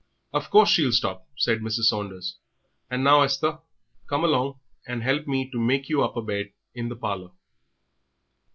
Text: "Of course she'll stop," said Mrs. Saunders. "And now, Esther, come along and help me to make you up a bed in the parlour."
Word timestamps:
"Of 0.33 0.49
course 0.49 0.69
she'll 0.69 0.93
stop," 0.93 1.27
said 1.37 1.59
Mrs. 1.59 1.83
Saunders. 1.83 2.37
"And 2.89 3.03
now, 3.03 3.21
Esther, 3.21 3.59
come 4.07 4.23
along 4.23 4.59
and 4.87 5.03
help 5.03 5.27
me 5.27 5.47
to 5.51 5.59
make 5.59 5.89
you 5.89 6.01
up 6.03 6.17
a 6.17 6.23
bed 6.23 6.53
in 6.73 6.89
the 6.89 6.95
parlour." 6.95 7.33